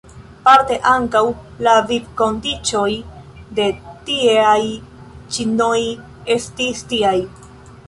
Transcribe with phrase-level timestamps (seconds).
[0.45, 1.21] Parte ankaŭ
[1.67, 2.89] la vivkondiĉoj
[3.59, 3.69] de
[4.09, 4.57] tieaj
[5.37, 5.79] ĉinoj
[6.39, 7.17] estis tiaj.